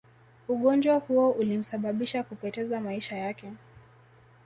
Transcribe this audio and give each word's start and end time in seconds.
Ugonjwa 0.47 0.95
huo 0.95 1.31
ulimsababisha 1.31 2.23
kupoteza 2.23 2.81
maisha 2.81 3.15
yake 3.17 3.51